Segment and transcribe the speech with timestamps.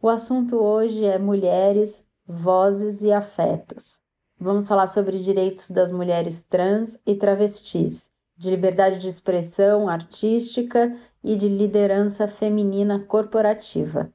[0.03, 3.99] O assunto hoje é mulheres, vozes e afetos.
[4.39, 11.35] Vamos falar sobre direitos das mulheres trans e travestis, de liberdade de expressão artística e
[11.35, 14.11] de liderança feminina corporativa.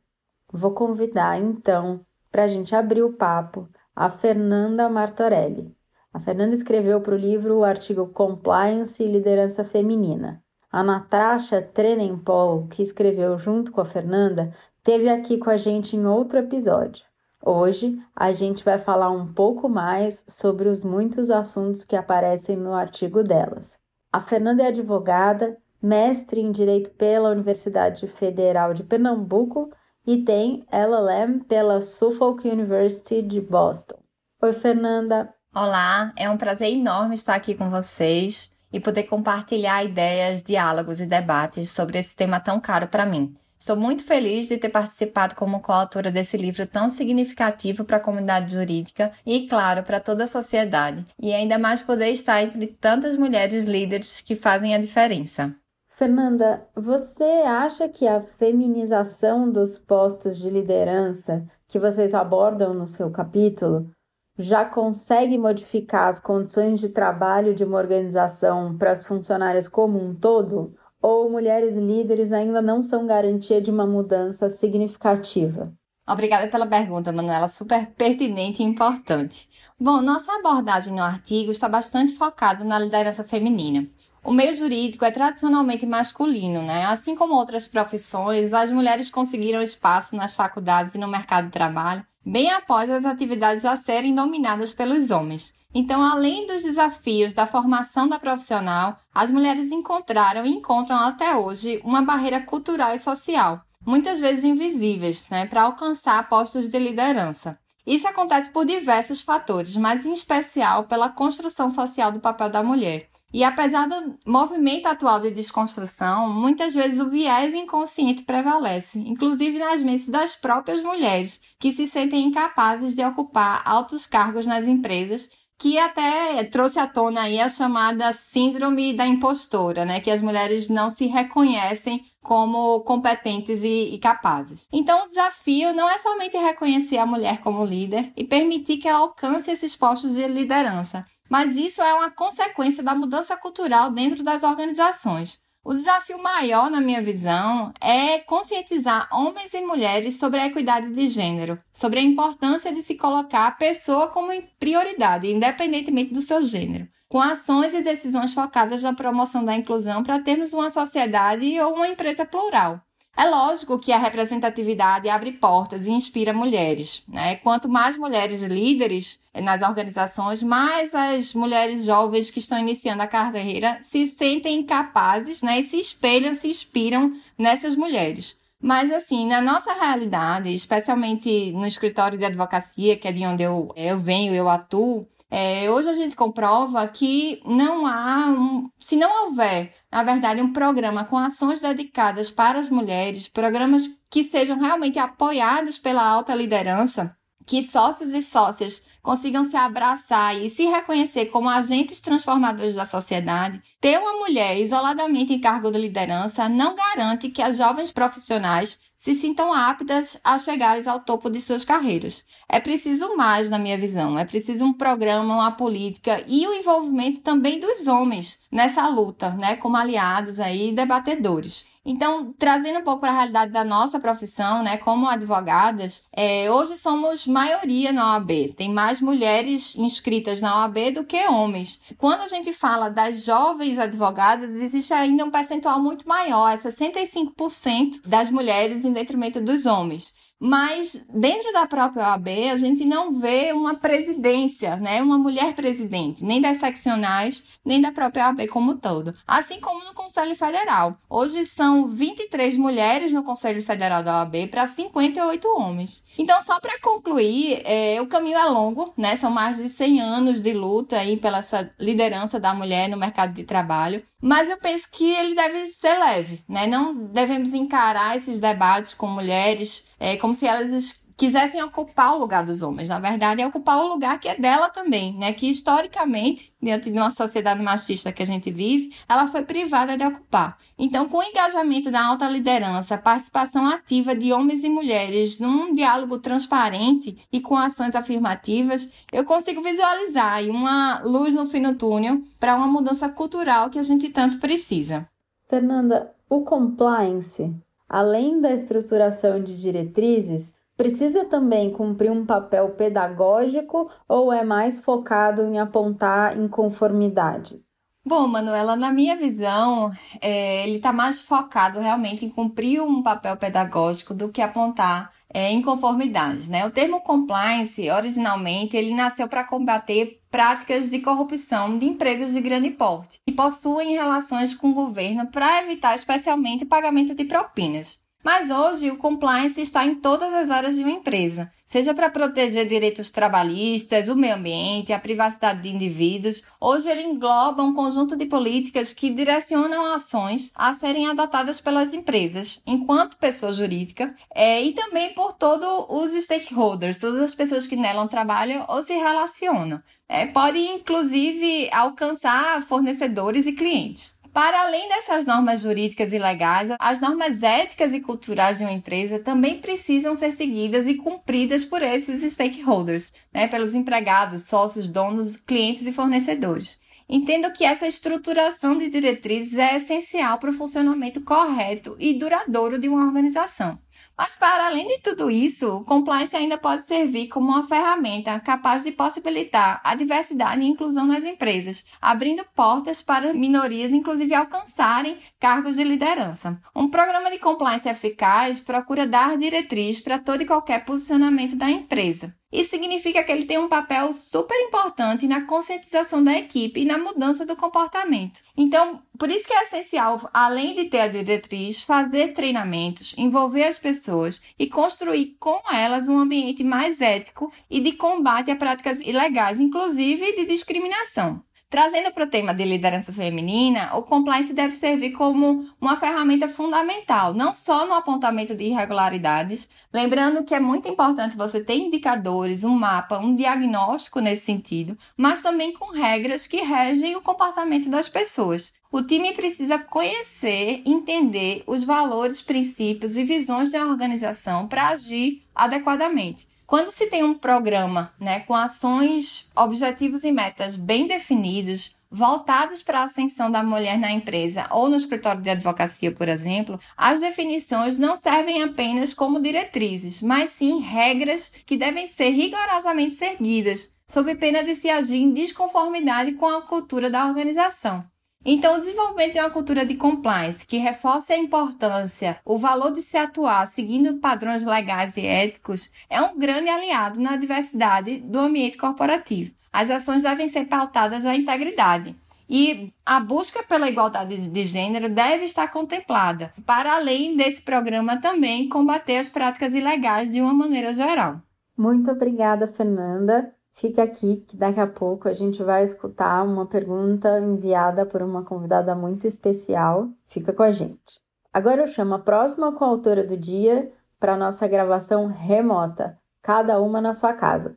[0.52, 2.00] Vou convidar então,
[2.32, 5.72] para a gente abrir o papo, a Fernanda Martorelli.
[6.12, 10.42] A Fernanda escreveu para o livro o artigo Compliance e Liderança Feminina.
[10.68, 14.52] A Natasha Trenempol, que escreveu junto com a Fernanda,
[14.86, 17.04] teve aqui com a gente em outro episódio.
[17.44, 22.72] Hoje a gente vai falar um pouco mais sobre os muitos assuntos que aparecem no
[22.72, 23.76] artigo delas.
[24.12, 29.72] A Fernanda é advogada, mestre em Direito pela Universidade Federal de Pernambuco
[30.06, 33.98] e tem LLM pela Suffolk University de Boston.
[34.40, 35.34] Oi, Fernanda.
[35.52, 41.06] Olá, é um prazer enorme estar aqui com vocês e poder compartilhar ideias, diálogos e
[41.06, 43.36] debates sobre esse tema tão caro para mim.
[43.58, 48.52] Estou muito feliz de ter participado como coautora desse livro tão significativo para a comunidade
[48.52, 53.64] jurídica e, claro, para toda a sociedade, e ainda mais poder estar entre tantas mulheres
[53.64, 55.54] líderes que fazem a diferença.
[55.96, 63.10] Fernanda, você acha que a feminização dos postos de liderança que vocês abordam no seu
[63.10, 63.90] capítulo
[64.38, 70.14] já consegue modificar as condições de trabalho de uma organização para as funcionárias como um
[70.14, 70.74] todo?
[71.08, 75.72] Ou mulheres líderes ainda não são garantia de uma mudança significativa?
[76.04, 79.48] Obrigada pela pergunta, Manuela, super pertinente e importante.
[79.78, 83.86] Bom, nossa abordagem no artigo está bastante focada na liderança feminina.
[84.24, 86.86] O meio jurídico é tradicionalmente masculino, né?
[86.86, 92.04] Assim como outras profissões, as mulheres conseguiram espaço nas faculdades e no mercado de trabalho
[92.26, 95.54] bem após as atividades já serem dominadas pelos homens.
[95.78, 101.82] Então, além dos desafios da formação da profissional, as mulheres encontraram e encontram até hoje
[101.84, 107.58] uma barreira cultural e social, muitas vezes invisíveis, né, para alcançar postos de liderança.
[107.86, 113.10] Isso acontece por diversos fatores, mas em especial pela construção social do papel da mulher.
[113.30, 119.82] E apesar do movimento atual de desconstrução, muitas vezes o viés inconsciente prevalece, inclusive nas
[119.82, 125.28] mentes das próprias mulheres, que se sentem incapazes de ocupar altos cargos nas empresas,
[125.58, 130.68] que até trouxe à tona aí a chamada síndrome da impostora, né, que as mulheres
[130.68, 134.66] não se reconhecem como competentes e, e, capazes.
[134.72, 138.98] Então, o desafio não é somente reconhecer a mulher como líder e permitir que ela
[138.98, 144.42] alcance esses postos de liderança, mas isso é uma consequência da mudança cultural dentro das
[144.42, 145.40] organizações.
[145.68, 151.08] O desafio maior, na minha visão, é conscientizar homens e mulheres sobre a equidade de
[151.08, 156.86] gênero, sobre a importância de se colocar a pessoa como prioridade, independentemente do seu gênero,
[157.08, 161.88] com ações e decisões focadas na promoção da inclusão para termos uma sociedade ou uma
[161.88, 162.80] empresa plural.
[163.16, 167.02] É lógico que a representatividade abre portas e inspira mulheres.
[167.08, 167.36] Né?
[167.36, 173.78] Quanto mais mulheres líderes nas organizações, mais as mulheres jovens que estão iniciando a carreira
[173.80, 175.60] se sentem capazes né?
[175.60, 178.38] e se espelham, se inspiram nessas mulheres.
[178.60, 183.72] Mas, assim, na nossa realidade, especialmente no escritório de advocacia, que é de onde eu,
[183.76, 189.26] eu venho, eu atuo, é, hoje a gente comprova que não há, um, se não
[189.26, 194.98] houver, na verdade, um programa com ações dedicadas para as mulheres, programas que sejam realmente
[194.98, 201.48] apoiados pela alta liderança, que sócios e sócias consigam se abraçar e se reconhecer como
[201.48, 207.40] agentes transformadores da sociedade, ter uma mulher isoladamente em cargo de liderança não garante que
[207.40, 212.24] as jovens profissionais se sintam aptas a chegar ao topo de suas carreiras.
[212.48, 214.18] É preciso mais, na minha visão.
[214.18, 219.54] É preciso um programa, uma política e o envolvimento também dos homens nessa luta, né,
[219.54, 221.64] como aliados aí debatedores.
[221.88, 226.76] Então, trazendo um pouco para a realidade da nossa profissão, né, como advogadas, é, hoje
[226.76, 228.52] somos maioria na OAB.
[228.56, 231.80] Tem mais mulheres inscritas na OAB do que homens.
[231.96, 238.00] Quando a gente fala das jovens advogadas, existe ainda um percentual muito maior, é 65%
[238.04, 240.12] das mulheres em detrimento dos homens.
[240.38, 245.02] Mas dentro da própria OAB, a gente não vê uma presidência, né?
[245.02, 249.14] Uma mulher presidente, nem das seccionais, nem da própria OAB como todo.
[249.26, 250.98] Assim como no Conselho Federal.
[251.08, 256.04] Hoje são 23 mulheres no Conselho Federal da OAB para 58 homens.
[256.18, 259.16] Então, só para concluir, é, o caminho é longo, né?
[259.16, 261.40] São mais de 100 anos de luta aí pela
[261.78, 264.02] liderança da mulher no mercado de trabalho.
[264.20, 266.66] Mas eu penso que ele deve ser leve, né?
[266.66, 272.44] Não devemos encarar esses debates com mulheres é, como se elas quisessem ocupar o lugar
[272.44, 272.88] dos homens.
[272.88, 275.32] Na verdade, é ocupar o lugar que é dela também, né?
[275.32, 280.04] Que historicamente, diante de uma sociedade machista que a gente vive, ela foi privada de
[280.04, 280.58] ocupar.
[280.78, 286.18] Então, com o engajamento da alta liderança, participação ativa de homens e mulheres num diálogo
[286.18, 292.54] transparente e com ações afirmativas, eu consigo visualizar uma luz no fim do túnel para
[292.54, 295.08] uma mudança cultural que a gente tanto precisa.
[295.48, 297.54] Fernanda, o compliance,
[297.88, 305.42] além da estruturação de diretrizes, precisa também cumprir um papel pedagógico ou é mais focado
[305.42, 307.66] em apontar inconformidades?
[308.08, 309.90] Bom, Manuela, na minha visão,
[310.20, 315.50] é, ele está mais focado realmente em cumprir um papel pedagógico do que apontar é,
[315.50, 316.48] inconformidades.
[316.48, 316.64] Né?
[316.64, 322.70] O termo compliance, originalmente, ele nasceu para combater práticas de corrupção de empresas de grande
[322.70, 328.00] porte que possuem relações com o governo para evitar especialmente pagamento de propinas.
[328.26, 332.66] Mas hoje o compliance está em todas as áreas de uma empresa, seja para proteger
[332.66, 336.42] direitos trabalhistas, o meio ambiente, a privacidade de indivíduos.
[336.60, 342.60] Hoje ele engloba um conjunto de políticas que direcionam ações a serem adotadas pelas empresas,
[342.66, 348.08] enquanto pessoa jurídica, é, e também por todos os stakeholders, todas as pessoas que nela
[348.08, 349.80] trabalham ou se relacionam.
[350.08, 354.15] É, pode inclusive alcançar fornecedores e clientes.
[354.36, 359.18] Para além dessas normas jurídicas e legais, as normas éticas e culturais de uma empresa
[359.18, 365.86] também precisam ser seguidas e cumpridas por esses stakeholders, né, pelos empregados, sócios, donos, clientes
[365.86, 366.78] e fornecedores.
[367.08, 372.90] Entendo que essa estruturação de diretrizes é essencial para o funcionamento correto e duradouro de
[372.90, 373.78] uma organização.
[374.16, 378.84] Mas, para além de tudo isso, o compliance ainda pode servir como uma ferramenta capaz
[378.84, 385.76] de possibilitar a diversidade e inclusão nas empresas, abrindo portas para minorias, inclusive, alcançarem cargos
[385.76, 386.58] de liderança.
[386.74, 392.34] Um programa de compliance eficaz procura dar diretriz para todo e qualquer posicionamento da empresa.
[392.52, 396.96] Isso significa que ele tem um papel super importante na conscientização da equipe e na
[396.96, 398.40] mudança do comportamento.
[398.56, 403.78] Então, por isso que é essencial, além de ter a diretriz, fazer treinamentos, envolver as
[403.78, 409.60] pessoas e construir com elas um ambiente mais ético e de combate a práticas ilegais,
[409.60, 411.42] inclusive de discriminação.
[411.68, 417.34] Trazendo para o tema de liderança feminina, o compliance deve servir como uma ferramenta fundamental,
[417.34, 422.70] não só no apontamento de irregularidades, lembrando que é muito importante você ter indicadores, um
[422.70, 428.72] mapa, um diagnóstico nesse sentido, mas também com regras que regem o comportamento das pessoas.
[428.92, 436.46] O time precisa conhecer, entender os valores, princípios e visões da organização para agir adequadamente.
[436.66, 443.00] Quando se tem um programa né, com ações, objetivos e metas bem definidos, voltados para
[443.00, 447.96] a ascensão da mulher na empresa ou no escritório de advocacia, por exemplo, as definições
[447.98, 454.64] não servem apenas como diretrizes, mas sim regras que devem ser rigorosamente seguidas, sob pena
[454.64, 458.04] de se agir em desconformidade com a cultura da organização.
[458.48, 463.02] Então, o desenvolvimento de uma cultura de compliance que reforce a importância, o valor de
[463.02, 468.76] se atuar seguindo padrões legais e éticos é um grande aliado na diversidade do ambiente
[468.76, 469.52] corporativo.
[469.72, 472.14] As ações devem ser pautadas na integridade.
[472.48, 478.68] E a busca pela igualdade de gênero deve estar contemplada, para além desse programa também
[478.68, 481.40] combater as práticas ilegais de uma maneira geral.
[481.76, 483.55] Muito obrigada, Fernanda.
[483.76, 488.42] Fica aqui que daqui a pouco a gente vai escutar uma pergunta enviada por uma
[488.42, 490.08] convidada muito especial.
[490.28, 491.20] Fica com a gente.
[491.52, 497.12] Agora eu chamo a próxima coautora do dia para nossa gravação remota, cada uma na
[497.12, 497.76] sua casa.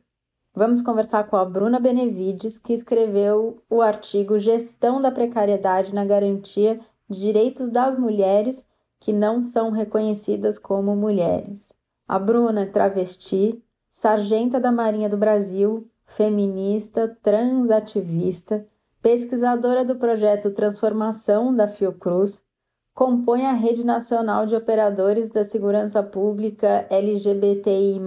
[0.54, 6.80] Vamos conversar com a Bruna Benevides, que escreveu o artigo Gestão da Precariedade na Garantia
[7.08, 8.66] de Direitos das Mulheres
[8.98, 11.72] que não são reconhecidas como mulheres.
[12.08, 18.66] A Bruna é travesti, sargenta da Marinha do Brasil, feminista, transativista,
[19.02, 22.42] pesquisadora do projeto Transformação da Fiocruz,
[22.94, 28.00] compõe a Rede Nacional de Operadores da Segurança Pública LGBTI+,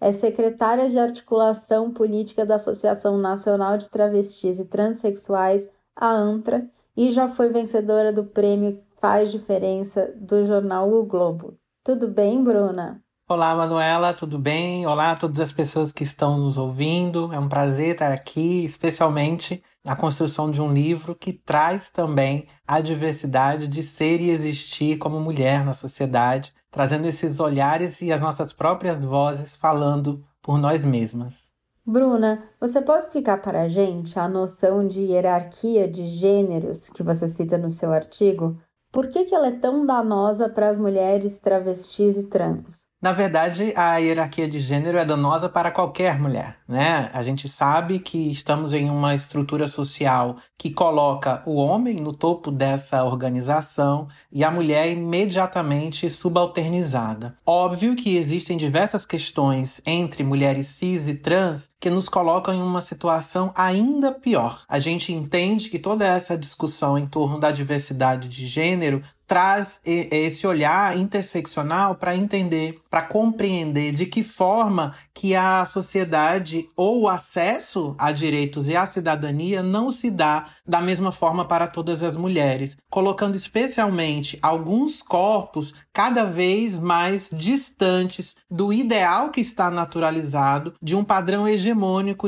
[0.00, 7.10] é secretária de Articulação Política da Associação Nacional de Travestis e Transsexuais, a ANTRA, e
[7.10, 11.58] já foi vencedora do prêmio Faz Diferença do jornal O Globo.
[11.84, 13.02] Tudo bem, Bruna?
[13.30, 14.86] Olá, Manuela, tudo bem?
[14.86, 17.30] Olá a todas as pessoas que estão nos ouvindo.
[17.30, 22.80] É um prazer estar aqui, especialmente na construção de um livro que traz também a
[22.80, 28.50] diversidade de ser e existir como mulher na sociedade, trazendo esses olhares e as nossas
[28.50, 31.50] próprias vozes falando por nós mesmas.
[31.84, 37.28] Bruna, você pode explicar para a gente a noção de hierarquia de gêneros que você
[37.28, 38.58] cita no seu artigo?
[38.90, 42.87] Por que, que ela é tão danosa para as mulheres travestis e trans?
[43.00, 47.10] Na verdade, a hierarquia de gênero é danosa para qualquer mulher, né?
[47.14, 52.50] A gente sabe que estamos em uma estrutura social que coloca o homem no topo
[52.50, 57.36] dessa organização e a mulher imediatamente subalternizada.
[57.46, 62.80] Óbvio que existem diversas questões entre mulheres cis e trans que nos colocam em uma
[62.80, 64.62] situação ainda pior.
[64.68, 70.46] A gente entende que toda essa discussão em torno da diversidade de gênero traz esse
[70.46, 77.94] olhar interseccional para entender, para compreender de que forma que a sociedade ou o acesso
[77.98, 82.78] a direitos e à cidadania não se dá da mesma forma para todas as mulheres,
[82.88, 91.04] colocando especialmente alguns corpos cada vez mais distantes do ideal que está naturalizado de um
[91.04, 91.67] padrão hegemônico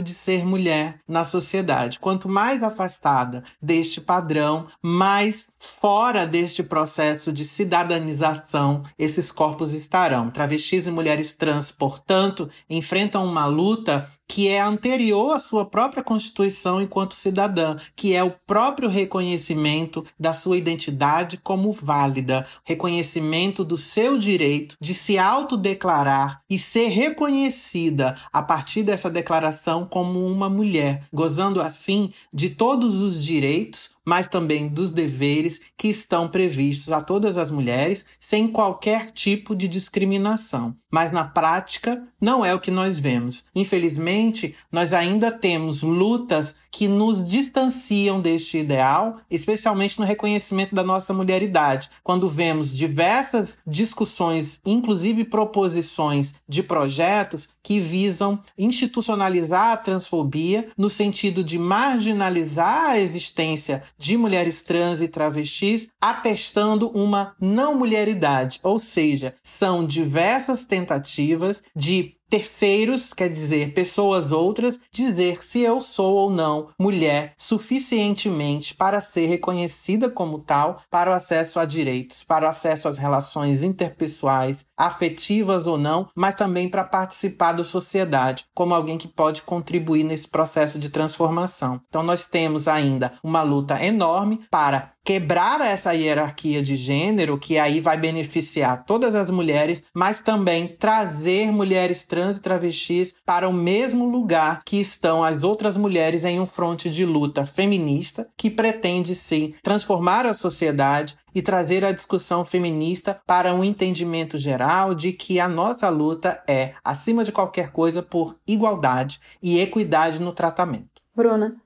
[0.03, 1.99] de ser mulher na sociedade.
[1.99, 10.31] Quanto mais afastada deste padrão, mais fora deste processo processo de cidadanização esses corpos estarão.
[10.31, 16.81] Travestis e mulheres trans, portanto, enfrentam uma luta que é anterior à sua própria constituição
[16.81, 24.17] enquanto cidadã, que é o próprio reconhecimento da sua identidade como válida, reconhecimento do seu
[24.17, 31.61] direito de se autodeclarar e ser reconhecida a partir dessa declaração como uma mulher, gozando
[31.61, 37.51] assim de todos os direitos, mas também dos deveres que estão previstos a todas as
[37.51, 40.77] mulheres, sem qualquer tipo de discriminação.
[40.91, 43.45] Mas na prática, não é o que nós vemos.
[43.55, 51.13] Infelizmente, nós ainda temos lutas que nos distanciam deste ideal, especialmente no reconhecimento da nossa
[51.13, 51.91] mulheridade.
[52.03, 61.43] Quando vemos diversas discussões, inclusive proposições de projetos que visam institucionalizar a transfobia no sentido
[61.43, 69.35] de marginalizar a existência de mulheres trans e travestis, atestando uma não mulheridade, ou seja,
[69.43, 76.69] são diversas tentativas de terceiros, quer dizer, pessoas outras, dizer se eu sou ou não
[76.79, 82.87] mulher suficientemente para ser reconhecida como tal para o acesso a direitos, para o acesso
[82.87, 89.09] às relações interpessoais, afetivas ou não, mas também para participar da sociedade, como alguém que
[89.09, 91.81] pode contribuir nesse processo de transformação.
[91.89, 97.81] Então nós temos ainda uma luta enorme para quebrar essa hierarquia de gênero, que aí
[97.81, 104.09] vai beneficiar todas as mulheres, mas também trazer mulheres trans e travestis para o mesmo
[104.09, 109.55] lugar que estão as outras mulheres em um fronte de luta feminista que pretende sim
[109.63, 115.49] transformar a sociedade e trazer a discussão feminista para um entendimento geral de que a
[115.49, 121.01] nossa luta é, acima de qualquer coisa, por igualdade e equidade no tratamento.
[121.15, 121.57] Bruna,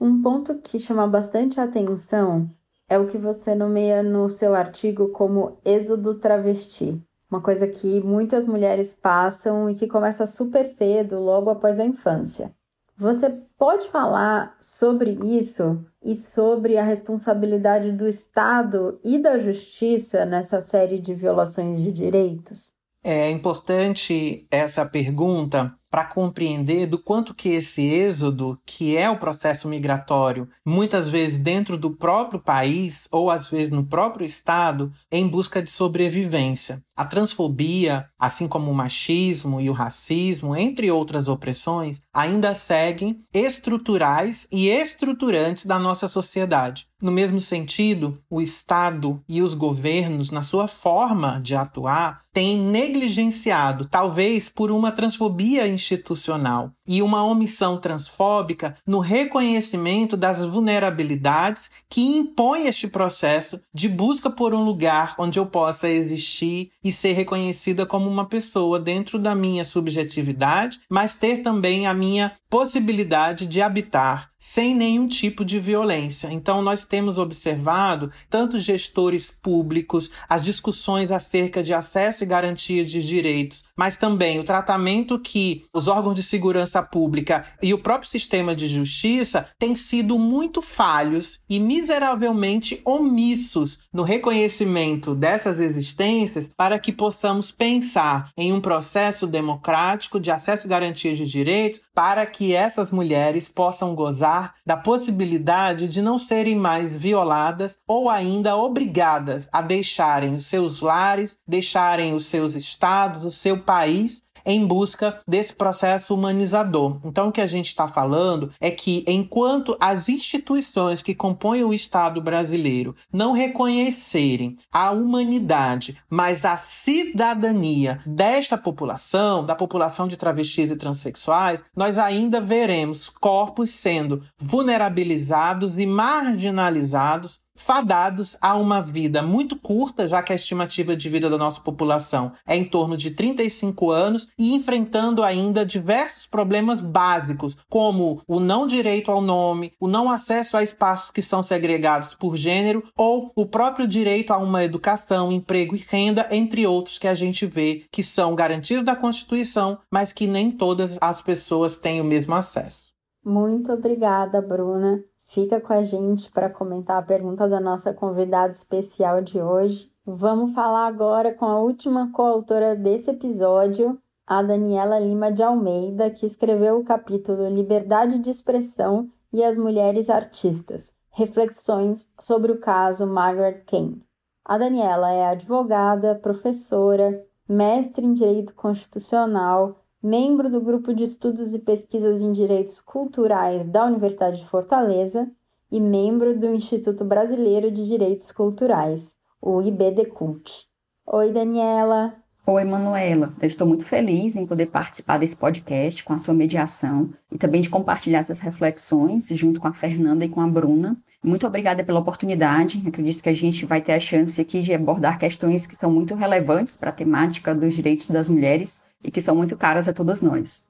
[0.00, 2.50] um ponto que chama bastante atenção
[2.92, 7.00] é o que você nomeia no seu artigo como êxodo travesti.
[7.30, 12.52] Uma coisa que muitas mulheres passam e que começa super cedo, logo após a infância.
[12.98, 20.60] Você pode falar sobre isso e sobre a responsabilidade do Estado e da Justiça nessa
[20.60, 22.74] série de violações de direitos?
[23.02, 29.68] É importante essa pergunta para compreender do quanto que esse êxodo, que é o processo
[29.68, 35.62] migratório, muitas vezes dentro do próprio país ou às vezes no próprio estado, em busca
[35.62, 36.82] de sobrevivência.
[36.96, 44.46] A transfobia, assim como o machismo e o racismo, entre outras opressões, ainda seguem estruturais
[44.52, 46.86] e estruturantes da nossa sociedade.
[47.00, 53.86] No mesmo sentido, o Estado e os governos, na sua forma de atuar, têm negligenciado,
[53.86, 62.66] talvez por uma transfobia institucional e uma omissão transfóbica no reconhecimento das vulnerabilidades que impõe
[62.66, 68.08] este processo de busca por um lugar onde eu possa existir e ser reconhecida como
[68.08, 74.74] uma pessoa dentro da minha subjetividade, mas ter também a minha possibilidade de habitar sem
[74.74, 76.26] nenhum tipo de violência.
[76.32, 83.06] Então, nós temos observado tanto gestores públicos, as discussões acerca de acesso e garantias de
[83.06, 88.52] direitos, mas também o tratamento que os órgãos de segurança pública e o próprio sistema
[88.52, 96.90] de justiça têm sido muito falhos e miseravelmente omissos no reconhecimento dessas existências para que
[96.90, 102.90] possamos pensar em um processo democrático de acesso e garantia de direitos para que essas
[102.90, 110.34] mulheres possam gozar da possibilidade de não serem mais violadas ou ainda obrigadas a deixarem
[110.34, 116.98] os seus lares, deixarem os seus estados, o seu país em busca desse processo humanizador.
[117.04, 121.74] Então, o que a gente está falando é que, enquanto as instituições que compõem o
[121.74, 130.70] Estado brasileiro não reconhecerem a humanidade, mas a cidadania desta população, da população de travestis
[130.70, 139.56] e transexuais, nós ainda veremos corpos sendo vulnerabilizados e marginalizados fadados a uma vida muito
[139.56, 143.90] curta, já que a estimativa de vida da nossa população é em torno de 35
[143.90, 150.10] anos, e enfrentando ainda diversos problemas básicos, como o não direito ao nome, o não
[150.10, 155.32] acesso a espaços que são segregados por gênero, ou o próprio direito a uma educação,
[155.32, 160.12] emprego e renda, entre outros que a gente vê que são garantidos da Constituição, mas
[160.12, 162.92] que nem todas as pessoas têm o mesmo acesso.
[163.24, 165.02] Muito obrigada, Bruna.
[165.32, 169.90] Fica com a gente para comentar a pergunta da nossa convidada especial de hoje.
[170.04, 176.26] Vamos falar agora com a última coautora desse episódio, a Daniela Lima de Almeida, que
[176.26, 183.62] escreveu o capítulo Liberdade de Expressão e as Mulheres Artistas Reflexões sobre o caso Margaret
[183.66, 184.04] Kane.
[184.44, 191.60] A Daniela é advogada, professora, mestre em Direito Constitucional, membro do Grupo de Estudos e
[191.60, 195.30] Pesquisas em Direitos Culturais da Universidade de Fortaleza
[195.70, 200.66] e membro do Instituto Brasileiro de Direitos Culturais, o IBDCult.
[201.06, 202.14] Oi, Daniela.
[202.44, 203.32] Oi, Manuela.
[203.40, 207.60] Eu estou muito feliz em poder participar desse podcast com a sua mediação e também
[207.60, 210.96] de compartilhar essas reflexões junto com a Fernanda e com a Bruna.
[211.22, 212.82] Muito obrigada pela oportunidade.
[212.84, 216.16] Acredito que a gente vai ter a chance aqui de abordar questões que são muito
[216.16, 220.22] relevantes para a temática dos direitos das mulheres e que são muito caras a todas
[220.22, 220.66] nós.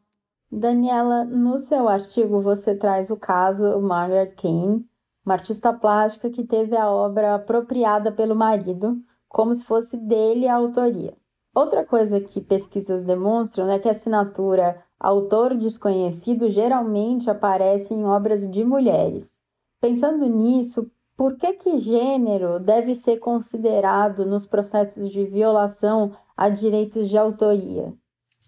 [0.51, 4.85] Daniela, no seu artigo você traz o caso Margaret Kane,
[5.25, 10.57] uma artista plástica que teve a obra apropriada pelo marido, como se fosse dele a
[10.57, 11.17] autoria.
[11.55, 18.49] Outra coisa que pesquisas demonstram é que a assinatura autor desconhecido geralmente aparece em obras
[18.49, 19.41] de mulheres.
[19.81, 27.09] Pensando nisso, por que que gênero deve ser considerado nos processos de violação a direitos
[27.09, 27.93] de autoria?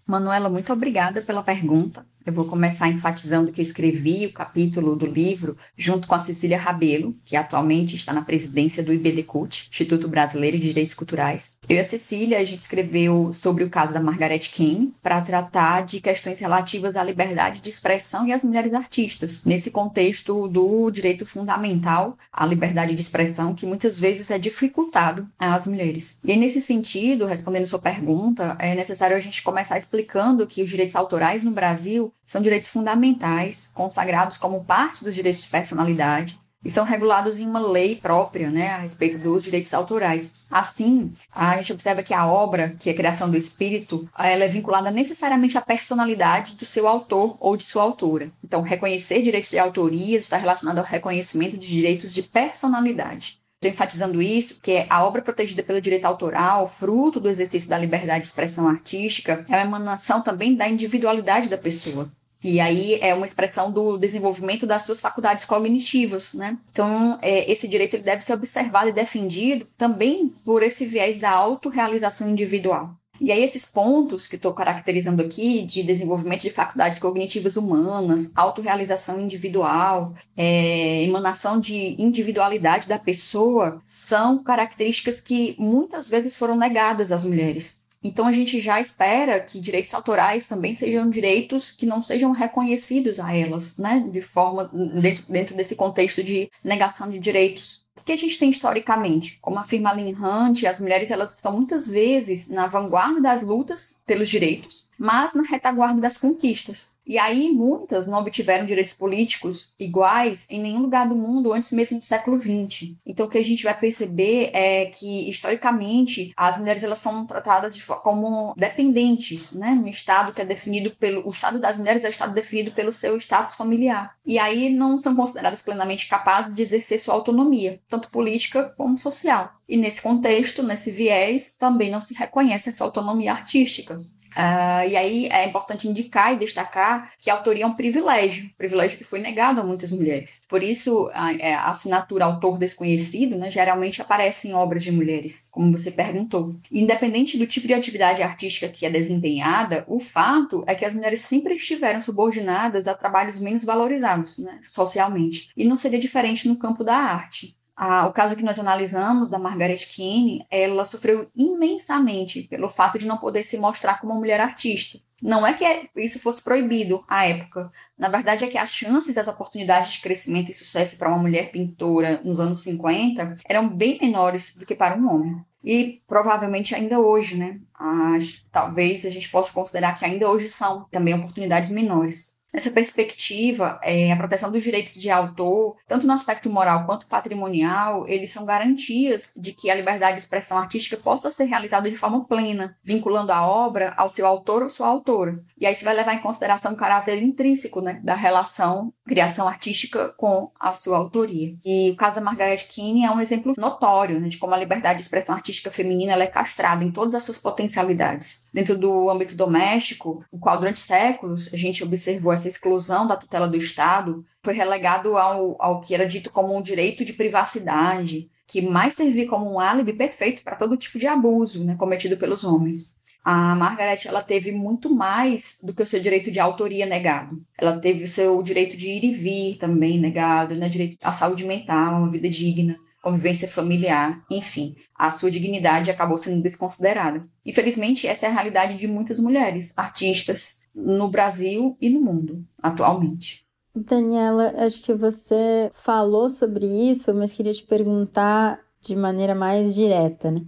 [0.05, 2.05] Manuela, muito obrigada pela pergunta.
[2.25, 6.57] Eu vou começar enfatizando que eu escrevi o capítulo do livro junto com a Cecília
[6.57, 11.59] Rabelo, que atualmente está na presidência do IBDCUT, Instituto Brasileiro de Direitos Culturais.
[11.69, 15.81] Eu e a Cecília, a gente escreveu sobre o caso da Margaret King para tratar
[15.81, 21.27] de questões relativas à liberdade de expressão e às mulheres artistas, nesse contexto do direito
[21.27, 26.19] fundamental à liberdade de expressão, que muitas vezes é dificultado às mulheres.
[26.23, 30.95] E nesse sentido, respondendo sua pergunta, é necessário a gente começar explicando que os direitos
[30.95, 36.83] autorais no Brasil são direitos fundamentais, consagrados como parte dos direitos de personalidade e são
[36.83, 40.33] regulados em uma lei própria, né, a respeito dos direitos autorais.
[40.49, 44.47] Assim, a gente observa que a obra, que é a criação do espírito, ela é
[44.47, 48.31] vinculada necessariamente à personalidade do seu autor ou de sua autora.
[48.43, 53.39] Então, reconhecer direitos de autoria está relacionado ao reconhecimento de direitos de personalidade.
[53.65, 58.21] Estou enfatizando isso, que a obra protegida pelo direito autoral, fruto do exercício da liberdade
[58.21, 62.11] de expressão artística, é uma emanação também da individualidade da pessoa.
[62.43, 66.59] E aí é uma expressão do desenvolvimento das suas faculdades cognitivas, né?
[66.71, 71.31] Então, é, esse direito ele deve ser observado e defendido também por esse viés da
[71.31, 72.95] autorrealização individual.
[73.19, 79.19] E aí, esses pontos que estou caracterizando aqui, de desenvolvimento de faculdades cognitivas humanas, autorrealização
[79.19, 87.23] individual, é, emanação de individualidade da pessoa, são características que muitas vezes foram negadas às
[87.23, 87.85] mulheres.
[88.03, 93.19] Então, a gente já espera que direitos autorais também sejam direitos que não sejam reconhecidos
[93.19, 94.07] a elas, né?
[94.11, 94.69] De forma,
[95.01, 97.84] dentro, dentro desse contexto de negação de direitos.
[97.97, 99.39] O que a gente tem historicamente?
[99.41, 104.29] Como afirma Lynn Hunt, as mulheres elas estão muitas vezes na vanguarda das lutas pelos
[104.29, 106.95] direitos, mas na retaguarda das conquistas.
[107.05, 111.99] E aí muitas não obtiveram direitos políticos iguais em nenhum lugar do mundo antes mesmo
[111.99, 112.93] do século XX.
[113.05, 117.75] Então o que a gente vai perceber é que historicamente as mulheres elas são tratadas
[117.75, 122.07] de, como dependentes, né, no estado que é definido pelo o estado das mulheres é
[122.07, 124.15] o estado definido pelo seu status familiar.
[124.25, 129.53] E aí não são consideradas plenamente capazes de exercer sua autonomia, tanto política como social.
[129.67, 134.01] E nesse contexto, nesse viés, também não se reconhece essa autonomia artística.
[134.35, 138.97] Uh, e aí é importante indicar e destacar que a autoria é um privilégio, privilégio
[138.97, 140.43] que foi negado a muitas mulheres.
[140.49, 145.47] Por isso, a, é, a assinatura autor desconhecido né, geralmente aparece em obras de mulheres,
[145.49, 146.53] como você perguntou.
[146.69, 151.21] Independente do tipo de atividade artística que é desempenhada, o fato é que as mulheres
[151.21, 155.49] sempre estiveram subordinadas a trabalhos menos valorizados né, socialmente.
[155.55, 159.85] E não seria diferente no campo da arte o caso que nós analisamos da Margaret
[159.85, 164.99] Keane, ela sofreu imensamente pelo fato de não poder se mostrar como uma mulher artista.
[165.21, 165.65] Não é que
[165.97, 167.71] isso fosse proibido à época.
[167.97, 171.51] Na verdade, é que as chances, as oportunidades de crescimento e sucesso para uma mulher
[171.51, 175.45] pintora nos anos 50 eram bem menores do que para um homem.
[175.63, 177.59] E provavelmente ainda hoje, né?
[177.73, 182.34] As, talvez a gente possa considerar que ainda hoje são também oportunidades menores.
[182.55, 188.07] Nessa perspectiva, é, a proteção dos direitos de autor, tanto no aspecto moral quanto patrimonial,
[188.07, 192.23] eles são garantias de que a liberdade de expressão artística possa ser realizada de forma
[192.23, 195.43] plena, vinculando a obra ao seu autor ou sua autora.
[195.59, 200.13] E aí você vai levar em consideração o caráter intrínseco né, da relação criação artística
[200.17, 201.55] com a sua autoria.
[201.65, 204.99] E o caso da Margaret Keane é um exemplo notório né, de como a liberdade
[204.99, 208.49] de expressão artística feminina é castrada em todas as suas potencialidades.
[208.53, 213.17] Dentro do âmbito doméstico, o qual durante séculos a gente observou essa essa exclusão da
[213.17, 218.29] tutela do Estado foi relegado ao, ao que era dito como um direito de privacidade,
[218.47, 222.43] que mais servia como um álibi perfeito para todo tipo de abuso né, cometido pelos
[222.43, 222.95] homens.
[223.23, 227.43] A Margaret ela teve muito mais do que o seu direito de autoria negado.
[227.57, 231.43] Ela teve o seu direito de ir e vir também negado, né, direito à saúde
[231.43, 237.27] mental, uma vida digna, convivência familiar, enfim, a sua dignidade acabou sendo desconsiderada.
[237.43, 243.45] Infelizmente, essa é a realidade de muitas mulheres, artistas, no Brasil e no mundo atualmente.
[243.73, 250.29] Daniela, acho que você falou sobre isso, mas queria te perguntar de maneira mais direta,
[250.31, 250.41] né?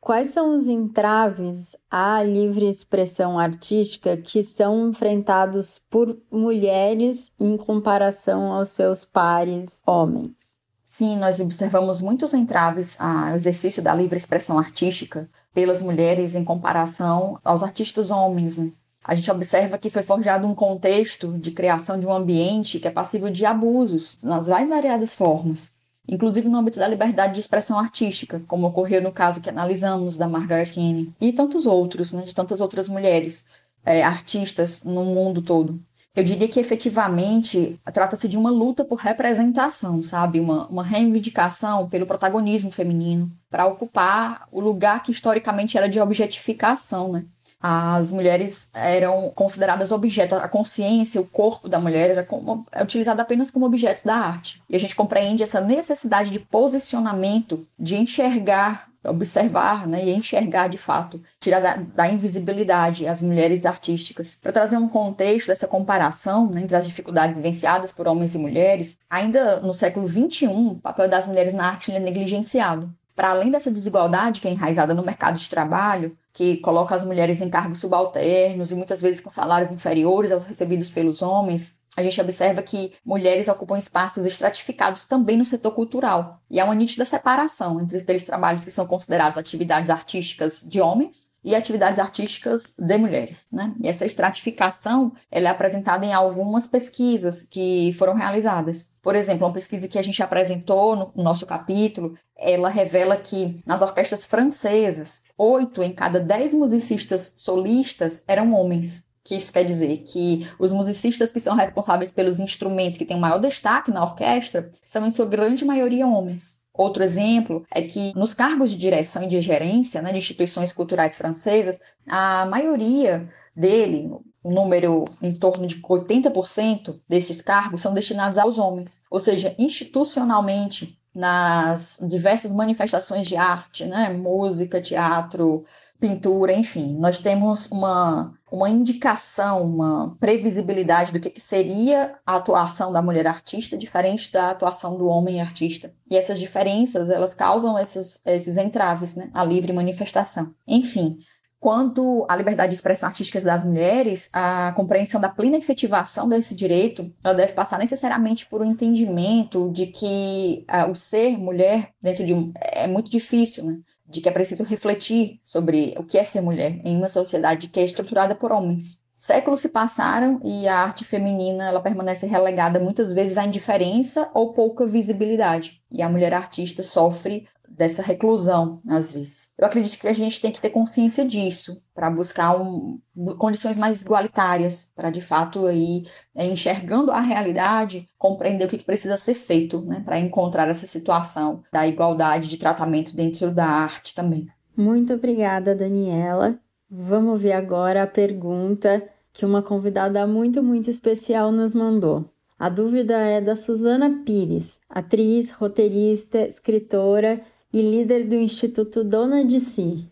[0.00, 8.52] Quais são os entraves à livre expressão artística que são enfrentados por mulheres em comparação
[8.52, 10.56] aos seus pares homens?
[10.84, 17.38] Sim, nós observamos muitos entraves ao exercício da livre expressão artística pelas mulheres em comparação
[17.44, 18.58] aos artistas homens.
[18.58, 18.72] Né?
[19.04, 22.90] A gente observa que foi forjado um contexto de criação de um ambiente que é
[22.90, 25.72] passível de abusos nas mais variadas formas,
[26.06, 30.28] inclusive no âmbito da liberdade de expressão artística, como ocorreu no caso que analisamos da
[30.28, 33.46] Margaret Keane, e tantos outros, né, de tantas outras mulheres
[33.84, 35.80] é, artistas no mundo todo.
[36.14, 40.40] Eu diria que efetivamente trata-se de uma luta por representação, sabe?
[40.40, 47.12] Uma, uma reivindicação pelo protagonismo feminino, para ocupar o lugar que historicamente era de objetificação,
[47.12, 47.24] né?
[47.62, 53.22] As mulheres eram consideradas objetos, a consciência, o corpo da mulher era como, é utilizado
[53.22, 54.60] apenas como objetos da arte.
[54.68, 60.76] E a gente compreende essa necessidade de posicionamento, de enxergar, observar né, e enxergar de
[60.76, 64.36] fato, tirar da, da invisibilidade as mulheres artísticas.
[64.42, 68.98] Para trazer um contexto dessa comparação né, entre as dificuldades vivenciadas por homens e mulheres,
[69.08, 72.92] ainda no século XXI, o papel das mulheres na arte é negligenciado.
[73.14, 77.40] Para além dessa desigualdade que é enraizada no mercado de trabalho, que coloca as mulheres
[77.40, 82.20] em cargos subalternos e muitas vezes com salários inferiores aos recebidos pelos homens, a gente
[82.20, 86.40] observa que mulheres ocupam espaços estratificados também no setor cultural.
[86.50, 91.32] E há uma nítida separação entre aqueles trabalhos que são considerados atividades artísticas de homens
[91.44, 93.46] e atividades artísticas de mulheres.
[93.52, 93.74] Né?
[93.82, 98.92] E essa estratificação ela é apresentada em algumas pesquisas que foram realizadas.
[99.02, 103.82] Por exemplo, uma pesquisa que a gente apresentou no nosso capítulo, ela revela que nas
[103.82, 109.98] orquestras francesas, oito em cada dez musicistas solistas eram homens que isso quer dizer?
[109.98, 114.70] Que os musicistas que são responsáveis pelos instrumentos que têm o maior destaque na orquestra
[114.84, 116.60] são, em sua grande maioria, homens.
[116.74, 121.16] Outro exemplo é que nos cargos de direção e de gerência né, de instituições culturais
[121.16, 124.10] francesas, a maioria dele,
[124.42, 129.02] um número em torno de 80% desses cargos são destinados aos homens.
[129.10, 135.64] Ou seja, institucionalmente, nas diversas manifestações de arte, né, música, teatro,
[136.02, 142.92] pintura, enfim, nós temos uma, uma indicação, uma previsibilidade do que, que seria a atuação
[142.92, 145.94] da mulher artista diferente da atuação do homem artista.
[146.10, 150.52] E essas diferenças, elas causam esses, esses entraves, né, à livre manifestação.
[150.66, 151.18] Enfim,
[151.62, 157.14] Quanto à liberdade de expressão artística das mulheres, a compreensão da plena efetivação desse direito,
[157.22, 162.34] ela deve passar necessariamente por um entendimento de que uh, o ser mulher dentro de
[162.34, 163.78] um é muito difícil, né?
[164.12, 167.80] De que é preciso refletir sobre o que é ser mulher em uma sociedade que
[167.80, 169.02] é estruturada por homens.
[169.16, 174.52] Séculos se passaram e a arte feminina ela permanece relegada muitas vezes à indiferença ou
[174.52, 175.80] pouca visibilidade.
[175.90, 179.54] E a mulher artista sofre dessa reclusão, às vezes.
[179.58, 183.00] Eu acredito que a gente tem que ter consciência disso para buscar um,
[183.38, 186.04] condições mais igualitárias, para de fato aí
[186.34, 190.86] é, enxergando a realidade, compreender o que, que precisa ser feito, né, para encontrar essa
[190.86, 194.48] situação da igualdade de tratamento dentro da arte também.
[194.76, 196.58] Muito obrigada, Daniela.
[196.90, 202.26] Vamos ver agora a pergunta que uma convidada muito, muito especial nos mandou.
[202.58, 207.40] A dúvida é da Suzana Pires, atriz, roteirista, escritora
[207.72, 210.06] e líder do Instituto Dona de Si.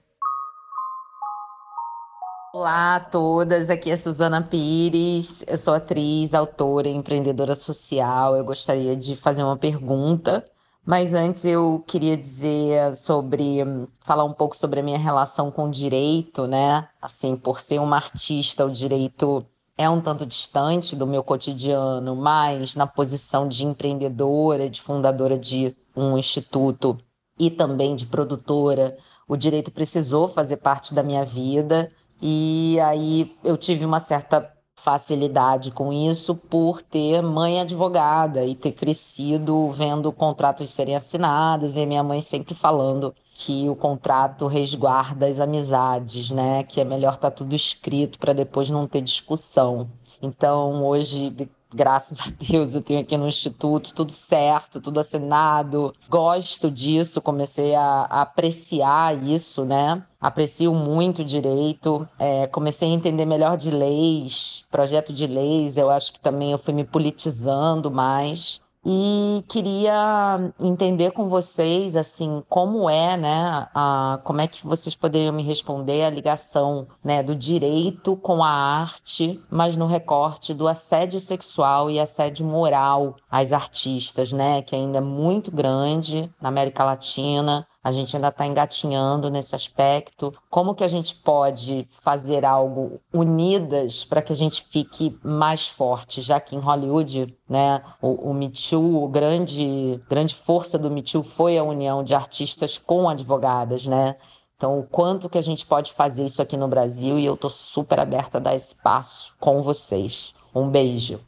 [2.54, 8.34] Olá a todas, aqui é Suzana Pires, eu sou atriz, autora empreendedora social.
[8.34, 10.44] Eu gostaria de fazer uma pergunta,
[10.86, 13.58] mas antes eu queria dizer sobre,
[14.00, 16.88] falar um pouco sobre a minha relação com o direito, né?
[17.00, 19.44] Assim, por ser uma artista, o direito
[19.76, 25.76] é um tanto distante do meu cotidiano, mas na posição de empreendedora, de fundadora de
[25.94, 26.98] um instituto
[27.40, 33.56] e também de produtora, o direito precisou fazer parte da minha vida e aí eu
[33.56, 40.70] tive uma certa facilidade com isso por ter mãe advogada e ter crescido vendo contratos
[40.70, 46.62] serem assinados e minha mãe sempre falando que o contrato resguarda as amizades, né?
[46.62, 49.90] Que é melhor estar tá tudo escrito para depois não ter discussão.
[50.22, 51.34] Então, hoje,
[51.74, 55.94] graças a Deus, eu tenho aqui no Instituto tudo certo, tudo assinado.
[56.08, 60.02] Gosto disso, comecei a, a apreciar isso, né?
[60.20, 66.12] Aprecio muito direito, é, comecei a entender melhor de leis, projeto de leis, eu acho
[66.12, 73.16] que também eu fui me politizando mais e queria entender com vocês assim como é
[73.16, 78.42] né a, como é que vocês poderiam me responder a ligação né do direito com
[78.42, 84.74] a arte mas no recorte do assédio sexual e assédio moral às artistas né que
[84.74, 90.32] ainda é muito grande na América Latina a gente ainda está engatinhando nesse aspecto.
[90.50, 96.20] Como que a gente pode fazer algo unidas para que a gente fique mais forte,
[96.20, 101.02] já que em Hollywood, né, o, o Me Too, o grande, grande força do Me
[101.02, 104.16] Too foi a união de artistas com advogadas, né?
[104.56, 107.48] Então, o quanto que a gente pode fazer isso aqui no Brasil e eu estou
[107.48, 110.34] super aberta a dar espaço com vocês.
[110.54, 111.18] Um beijo.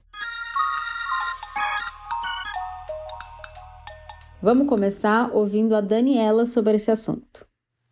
[4.42, 7.46] Vamos começar ouvindo a Daniela sobre esse assunto.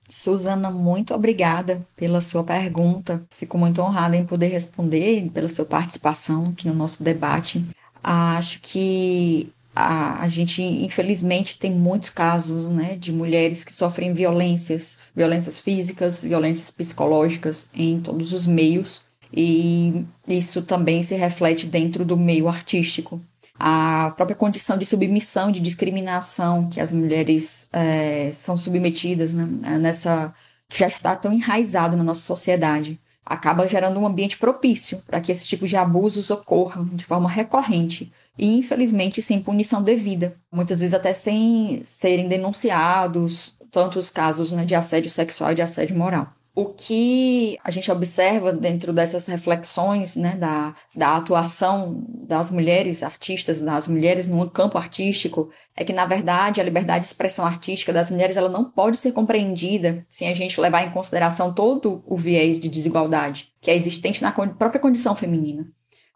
[0.08, 3.24] Suzana, muito obrigada pela sua pergunta.
[3.30, 7.64] Fico muito honrada em poder responder pela sua participação aqui no nosso debate.
[8.02, 14.98] Acho que a, a, gente, infelizmente, tem muitos casos né, de mulheres que sofrem violências,
[15.14, 22.16] violências físicas, violências psicológicas em todos os meios, e isso também se reflete dentro do
[22.16, 23.20] meio artístico
[23.62, 29.44] a própria condição de submissão, de discriminação que as mulheres é, são submetidas né,
[29.78, 30.34] nessa
[30.66, 35.30] que já está tão enraizado na nossa sociedade, acaba gerando um ambiente propício para que
[35.30, 40.94] esse tipo de abusos ocorram de forma recorrente e infelizmente sem punição devida, muitas vezes
[40.94, 46.32] até sem serem denunciados tantos casos né, de assédio sexual e de assédio moral.
[46.52, 53.60] O que a gente observa dentro dessas reflexões né, da, da atuação das mulheres artistas,
[53.60, 58.10] das mulheres no campo artístico, é que, na verdade, a liberdade de expressão artística das
[58.10, 62.58] mulheres ela não pode ser compreendida sem a gente levar em consideração todo o viés
[62.58, 65.66] de desigualdade que é existente na própria condição feminina.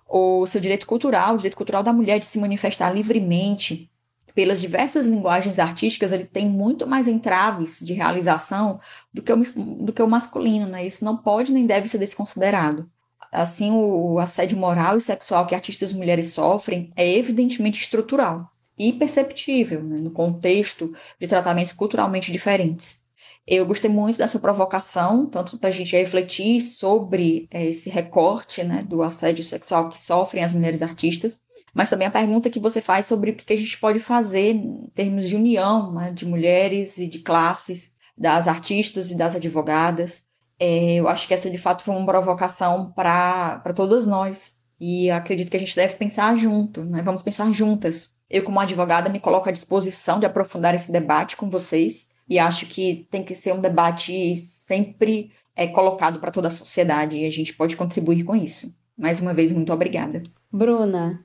[0.08, 3.90] O seu direito cultural, o direito cultural da mulher de se manifestar livremente,
[4.34, 8.80] pelas diversas linguagens artísticas, ele tem muito mais entraves de realização
[9.12, 10.84] do que o, do que o masculino, né?
[10.84, 12.90] Isso não pode nem deve ser desconsiderado.
[13.30, 19.82] Assim, o, assédio moral e sexual que artistas mulheres sofrem é evidentemente estrutural e perceptível
[19.82, 19.98] né?
[19.98, 23.02] no contexto de tratamentos culturalmente diferentes.
[23.46, 28.82] Eu gostei muito dessa provocação, tanto para a gente refletir sobre é, esse recorte né,
[28.82, 31.43] do assédio sexual que sofrem as mulheres artistas,
[31.74, 34.86] mas também a pergunta que você faz sobre o que a gente pode fazer em
[34.94, 40.24] termos de união né, de mulheres e de classes, das artistas e das advogadas.
[40.58, 44.62] É, eu acho que essa de fato foi uma provocação para todas nós.
[44.80, 47.02] E acredito que a gente deve pensar junto, né?
[47.02, 48.18] Vamos pensar juntas.
[48.28, 52.10] Eu, como advogada, me coloco à disposição de aprofundar esse debate com vocês.
[52.28, 57.16] E acho que tem que ser um debate sempre é colocado para toda a sociedade
[57.16, 58.76] e a gente pode contribuir com isso.
[58.96, 60.22] Mais uma vez, muito obrigada.
[60.52, 61.24] Bruna,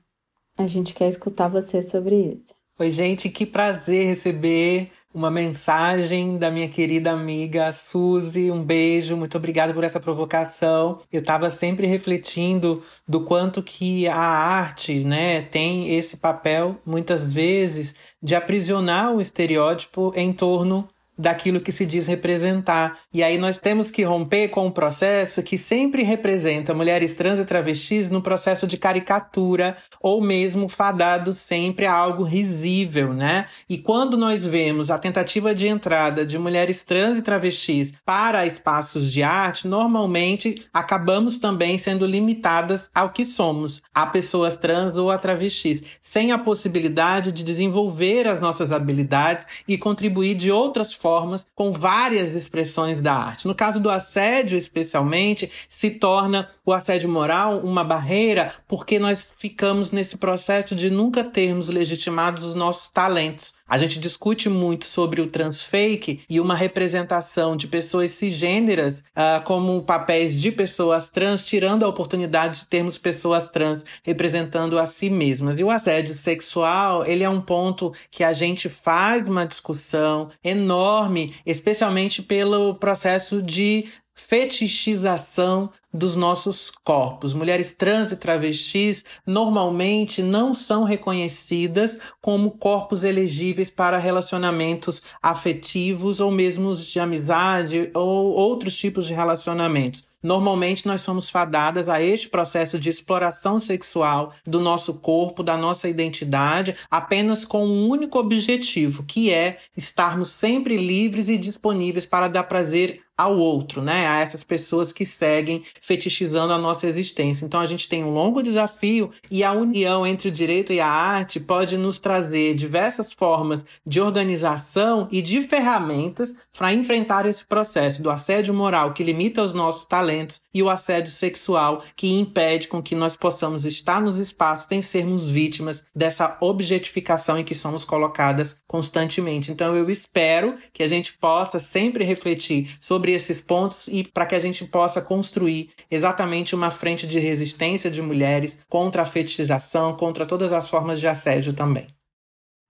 [0.62, 2.56] a gente quer escutar você sobre isso.
[2.78, 8.52] Oi, gente, que prazer receber uma mensagem da minha querida amiga Suzy.
[8.52, 11.00] Um beijo, muito obrigada por essa provocação.
[11.12, 17.96] Eu estava sempre refletindo do quanto que a arte, né, tem esse papel muitas vezes
[18.22, 20.88] de aprisionar o estereótipo em torno
[21.20, 23.00] daquilo que se diz representar.
[23.14, 27.46] E aí nós temos que romper com um processo que sempre representa mulheres trans e
[27.46, 33.48] travestis no processo de caricatura ou mesmo fadado sempre a algo risível, né?
[33.70, 39.12] E quando nós vemos a tentativa de entrada de mulheres trans e travestis para espaços
[39.12, 45.18] de arte, normalmente acabamos também sendo limitadas ao que somos, a pessoas trans ou a
[45.18, 51.44] travestis, sem a possibilidade de desenvolver as nossas habilidades e contribuir de outras formas formas,
[51.56, 53.48] com várias expressões da arte.
[53.48, 59.90] No caso do assédio, especialmente, se torna o assédio moral uma barreira porque nós ficamos
[59.90, 63.56] nesse processo de nunca termos legitimados os nossos talentos.
[63.70, 69.84] A gente discute muito sobre o transfake e uma representação de pessoas cisgêneras uh, como
[69.84, 75.60] papéis de pessoas trans, tirando a oportunidade de termos pessoas trans representando a si mesmas.
[75.60, 81.36] E o assédio sexual, ele é um ponto que a gente faz uma discussão enorme,
[81.46, 83.86] especialmente pelo processo de
[84.20, 87.34] fetichização dos nossos corpos.
[87.34, 96.30] Mulheres trans e travestis normalmente não são reconhecidas como corpos elegíveis para relacionamentos afetivos ou
[96.30, 100.08] mesmo de amizade ou outros tipos de relacionamentos.
[100.22, 105.88] Normalmente nós somos fadadas a este processo de exploração sexual do nosso corpo, da nossa
[105.88, 112.44] identidade, apenas com um único objetivo, que é estarmos sempre livres e disponíveis para dar
[112.44, 114.08] prazer ao outro, né?
[114.08, 117.46] A essas pessoas que seguem fetichizando a nossa existência.
[117.46, 120.88] Então a gente tem um longo desafio e a união entre o direito e a
[120.88, 128.02] arte pode nos trazer diversas formas de organização e de ferramentas para enfrentar esse processo
[128.02, 132.82] do assédio moral que limita os nossos talentos e o assédio sexual que impede com
[132.82, 138.56] que nós possamos estar nos espaços sem sermos vítimas dessa objetificação em que somos colocadas
[138.66, 139.52] constantemente.
[139.52, 144.26] Então eu espero que a gente possa sempre refletir sobre sobre esses pontos e para
[144.26, 149.96] que a gente possa construir exatamente uma frente de resistência de mulheres contra a fetichização,
[149.96, 151.88] contra todas as formas de assédio também.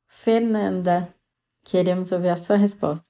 [0.08, 1.14] Fernanda,
[1.64, 3.06] queremos ouvir a sua resposta.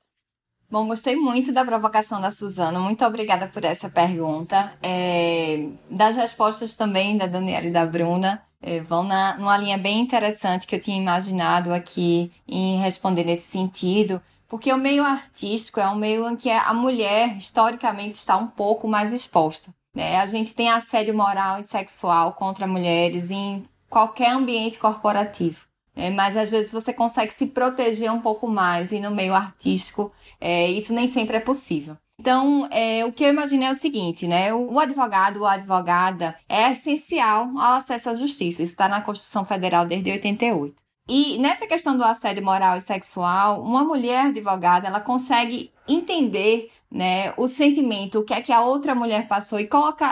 [0.71, 2.79] Bom, gostei muito da provocação da Suzana.
[2.79, 4.71] Muito obrigada por essa pergunta.
[4.83, 9.99] É, das respostas também da Daniela e da Bruna é, vão na, numa linha bem
[9.99, 15.87] interessante que eu tinha imaginado aqui em responder nesse sentido, porque o meio artístico é
[15.87, 19.73] um meio em que a mulher, historicamente, está um pouco mais exposta.
[19.95, 20.17] Né?
[20.17, 25.61] A gente tem assédio moral e sexual contra mulheres em qualquer ambiente corporativo.
[25.95, 26.09] Né?
[26.09, 30.67] Mas às vezes você consegue se proteger um pouco mais e no meio artístico é,
[30.67, 31.95] isso nem sempre é possível.
[32.19, 34.53] Então, é, o que eu imaginei é o seguinte, né?
[34.53, 38.61] O advogado ou advogada é essencial ao acesso à justiça.
[38.61, 40.88] Isso está na Constituição Federal desde 88.
[41.11, 47.33] E nessa questão do assédio moral e sexual, uma mulher advogada, ela consegue entender né,
[47.35, 49.67] o sentimento, o que é que a outra mulher passou e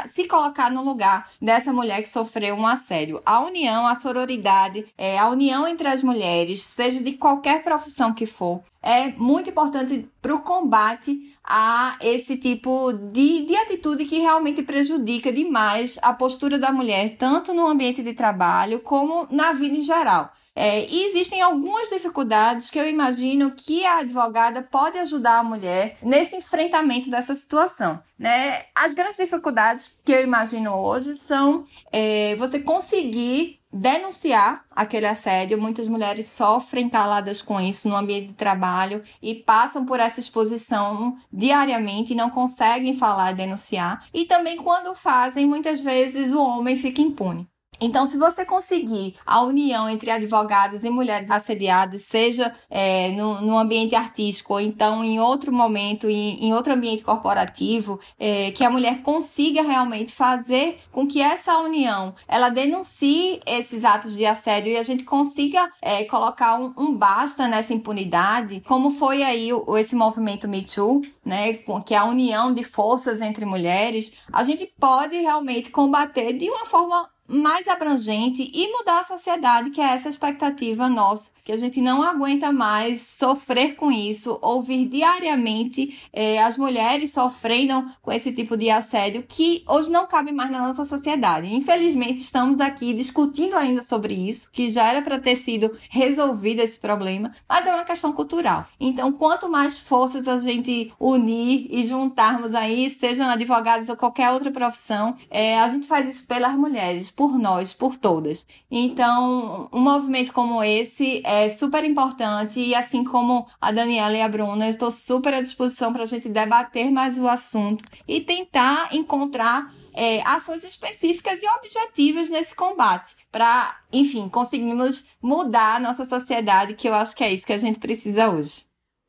[0.07, 3.21] se colocar no lugar dessa mulher que sofreu um assédio.
[3.23, 8.25] A união, a sororidade, é, a união entre as mulheres, seja de qualquer profissão que
[8.25, 14.63] for, é muito importante para o combate a esse tipo de, de atitude que realmente
[14.63, 19.81] prejudica demais a postura da mulher, tanto no ambiente de trabalho como na vida em
[19.81, 20.31] geral.
[20.59, 25.99] É, e existem algumas dificuldades que eu imagino que a advogada pode ajudar a mulher
[26.01, 28.01] nesse enfrentamento dessa situação.
[28.17, 28.63] Né?
[28.73, 35.61] As grandes dificuldades que eu imagino hoje são é, você conseguir denunciar aquele assédio.
[35.61, 41.15] Muitas mulheres sofrem caladas com isso no ambiente de trabalho e passam por essa exposição
[41.31, 44.07] diariamente e não conseguem falar e denunciar.
[44.11, 47.47] E também quando fazem, muitas vezes o homem fica impune.
[47.79, 53.57] Então, se você conseguir a união entre advogados e mulheres assediadas, seja é, no, no,
[53.57, 58.69] ambiente artístico ou então em outro momento, em, em outro ambiente corporativo, é, que a
[58.69, 64.77] mulher consiga realmente fazer com que essa união ela denuncie esses atos de assédio e
[64.77, 69.95] a gente consiga é, colocar um, um, basta nessa impunidade, como foi aí o, esse
[69.95, 71.54] movimento Me Too, né,
[71.85, 76.65] que é a união de forças entre mulheres, a gente pode realmente combater de uma
[76.65, 81.82] forma mais abrangente e mudar a sociedade, que é essa expectativa nossa, que a gente
[81.82, 88.56] não aguenta mais sofrer com isso, ouvir diariamente é, as mulheres sofrendo com esse tipo
[88.56, 91.54] de assédio que hoje não cabe mais na nossa sociedade.
[91.54, 96.80] Infelizmente, estamos aqui discutindo ainda sobre isso, que já era para ter sido resolvido esse
[96.80, 98.65] problema, mas é uma questão cultural.
[98.80, 104.52] Então, quanto mais forças a gente unir e juntarmos aí, sejam advogados ou qualquer outra
[104.52, 108.45] profissão, é, a gente faz isso pelas mulheres por nós, por todas.
[108.69, 114.29] Então, um movimento como esse é super importante e assim como a Daniela e a
[114.29, 118.93] Bruna, eu estou super à disposição para a gente debater mais o assunto e tentar
[118.93, 126.75] encontrar é, ações específicas e objetivas nesse combate para, enfim, conseguirmos mudar a nossa sociedade,
[126.75, 128.66] que eu acho que é isso que a gente precisa hoje.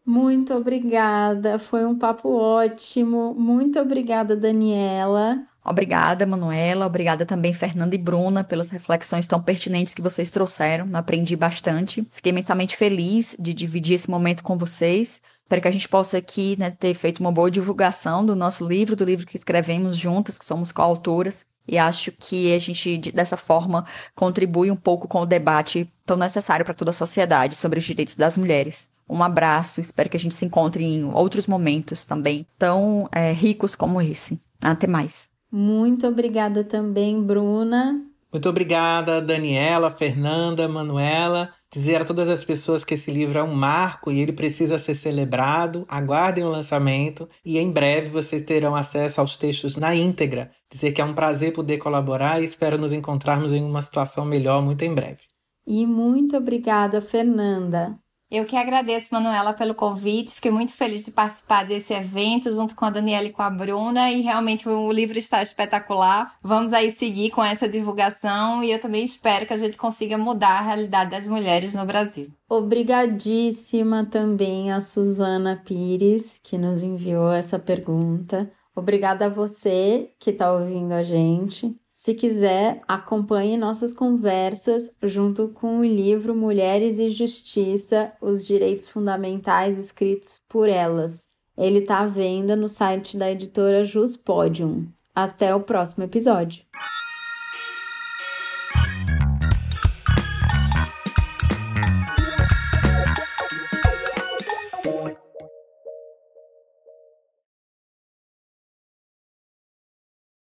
[0.09, 3.35] Muito obrigada, foi um papo ótimo.
[3.35, 5.39] Muito obrigada, Daniela.
[5.63, 6.87] Obrigada, Manuela.
[6.87, 10.89] Obrigada também, Fernanda e Bruna, pelas reflexões tão pertinentes que vocês trouxeram.
[10.95, 12.09] Aprendi bastante.
[12.11, 15.21] Fiquei imensamente feliz de dividir esse momento com vocês.
[15.43, 18.97] Espero que a gente possa aqui né, ter feito uma boa divulgação do nosso livro,
[18.97, 21.45] do livro que escrevemos juntas, que somos coautoras.
[21.67, 23.85] E acho que a gente, dessa forma,
[24.15, 28.17] contribui um pouco com o debate tão necessário para toda a sociedade sobre os direitos
[28.17, 28.89] das mulheres.
[29.09, 33.75] Um abraço, espero que a gente se encontre em outros momentos também tão é, ricos
[33.75, 34.41] como esse.
[34.63, 35.29] Até mais.
[35.51, 38.05] Muito obrigada também, Bruna.
[38.31, 41.51] Muito obrigada, Daniela, Fernanda, Manuela.
[41.73, 44.95] Dizer a todas as pessoas que esse livro é um marco e ele precisa ser
[44.95, 45.87] celebrado.
[45.89, 50.51] Aguardem o lançamento e em breve vocês terão acesso aos textos na íntegra.
[50.71, 54.63] Dizer que é um prazer poder colaborar e espero nos encontrarmos em uma situação melhor
[54.63, 55.23] muito em breve.
[55.67, 57.99] E muito obrigada, Fernanda.
[58.31, 60.35] Eu que agradeço, Manuela, pelo convite.
[60.35, 64.11] Fiquei muito feliz de participar desse evento junto com a Daniela e com a Bruna.
[64.11, 66.37] E realmente o livro está espetacular.
[66.43, 70.59] Vamos aí seguir com essa divulgação e eu também espero que a gente consiga mudar
[70.59, 72.29] a realidade das mulheres no Brasil.
[72.47, 78.51] Obrigadíssima também a Suzana Pires, que nos enviou essa pergunta.
[78.77, 81.75] Obrigada a você que está ouvindo a gente.
[82.01, 89.77] Se quiser, acompanhe nossas conversas junto com o livro Mulheres e Justiça: Os Direitos Fundamentais
[89.77, 91.27] escritos por elas.
[91.57, 94.87] Ele está à venda no site da editora Jus Podium.
[95.13, 96.63] Até o próximo episódio.